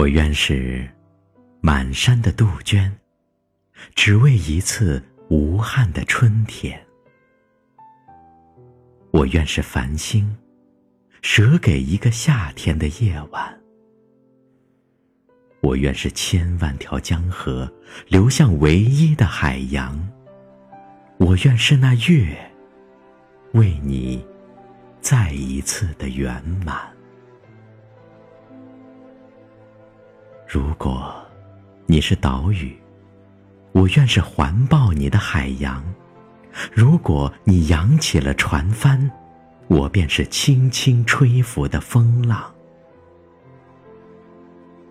[0.00, 0.88] 我愿是
[1.60, 2.90] 满山的杜鹃，
[3.94, 6.82] 只为一次无憾的春天。
[9.10, 10.34] 我愿是繁星，
[11.20, 13.60] 舍给一个夏天的夜晚。
[15.60, 17.70] 我愿是千万条江河，
[18.08, 20.10] 流向唯一的海洋。
[21.18, 22.50] 我愿是那月，
[23.52, 24.24] 为你
[25.02, 26.90] 再一次的圆满。
[30.52, 31.14] 如果
[31.86, 32.76] 你是岛屿，
[33.70, 35.80] 我愿是环抱你的海洋；
[36.72, 39.08] 如果你扬起了船帆，
[39.68, 42.52] 我便是轻轻吹拂的风浪。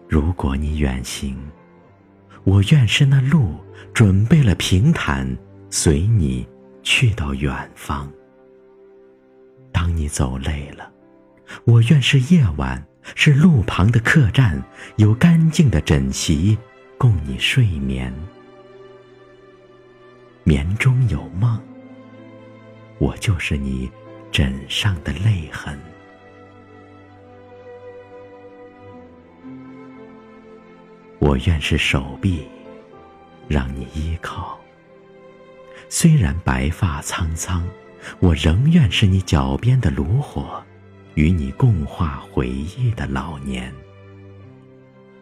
[0.08, 1.38] 如果你远行，
[2.46, 3.58] 我愿是那路
[3.94, 5.28] 准备了平坦，
[5.70, 6.48] 随你
[6.84, 8.10] 去到远方。
[9.74, 10.90] 当你走累了，
[11.66, 12.82] 我愿是夜晚。
[13.16, 14.62] 是路旁的客栈，
[14.98, 16.58] 有干净的枕席
[16.98, 18.14] 供你睡眠。
[20.44, 21.62] 眠中有梦，
[22.98, 23.90] 我就是你
[24.32, 25.78] 枕上的泪痕。
[31.20, 32.48] 我愿是手臂，
[33.48, 34.60] 让你依靠。
[35.90, 37.68] 虽然白发苍苍，
[38.20, 40.64] 我仍愿是你脚边的炉火。
[41.20, 43.76] 与你共话回忆的老年，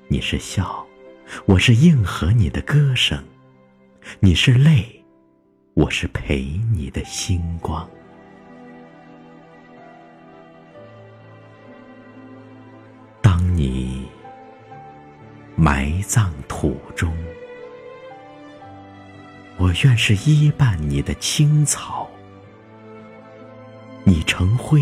[0.07, 0.85] 你是笑，
[1.47, 3.17] 我是应和你的歌声；
[4.19, 5.03] 你是泪，
[5.73, 7.89] 我是陪你的星光。
[13.19, 14.05] 当你
[15.55, 17.11] 埋葬土中，
[19.57, 22.07] 我愿是依伴你的青草；
[24.03, 24.79] 你成灰。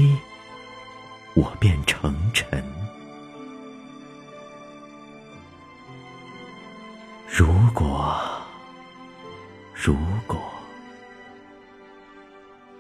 [1.36, 2.64] 我便成尘。
[7.28, 8.18] 如果，
[9.74, 10.42] 如果，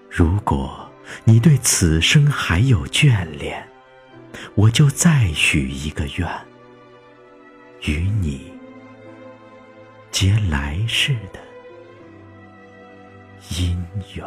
[0.09, 0.89] 如果
[1.25, 3.67] 你对此生还有眷恋，
[4.55, 6.27] 我就再许一个愿，
[7.81, 8.53] 与你
[10.09, 11.39] 结来世的
[13.49, 13.75] 姻
[14.15, 14.25] 缘。